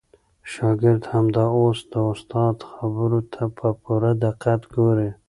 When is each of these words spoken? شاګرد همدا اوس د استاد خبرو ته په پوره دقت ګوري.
شاګرد 0.51 1.03
همدا 1.13 1.45
اوس 1.57 1.79
د 1.93 1.95
استاد 2.11 2.55
خبرو 2.71 3.19
ته 3.33 3.43
په 3.57 3.67
پوره 3.81 4.11
دقت 4.23 4.61
ګوري. 4.75 5.09